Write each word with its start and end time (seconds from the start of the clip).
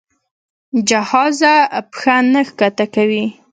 جهازه 0.89 1.53
پښه 1.91 2.15
نه 2.33 2.41
ښکته 2.47 2.85
کوي. 2.95 3.25